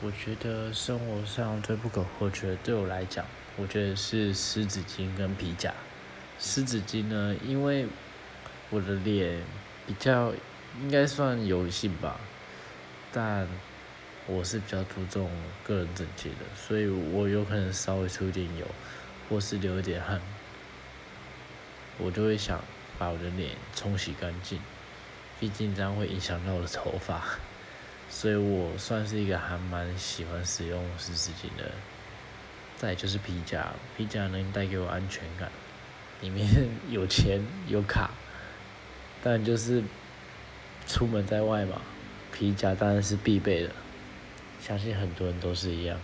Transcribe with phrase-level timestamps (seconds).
[0.00, 5.74] 我觉得生活上最不可或缺，对我来讲，我觉得是湿纸巾跟皮夹。
[6.38, 7.84] 湿纸巾呢，因为
[8.70, 9.42] 我的脸
[9.88, 10.32] 比较
[10.80, 12.20] 应该算油性吧，
[13.12, 13.48] 但
[14.28, 15.28] 我是比较注重
[15.64, 18.64] 个人整洁的，所以我有可能稍微出点油，
[19.28, 20.20] 或是流一点汗，
[21.98, 22.62] 我就会想
[23.00, 24.60] 把我的脸冲洗干净，
[25.40, 27.24] 毕竟这样会影响到我的头发。
[28.10, 31.70] 所以我算是一个还蛮喜欢使用湿纸巾的。
[32.76, 35.50] 再就是皮夹，皮夹能带给我安全感，
[36.20, 36.46] 里面
[36.88, 38.10] 有钱有卡，
[39.20, 39.82] 但就是
[40.86, 41.82] 出门在外嘛，
[42.32, 43.70] 皮夹当然是必备的，
[44.60, 45.98] 相信很多人都是一样。